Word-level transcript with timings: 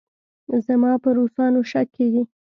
زما 0.65 0.91
په 1.03 1.09
روسانو 1.17 1.61
شک 1.71 1.87
کېږي. 1.95 2.23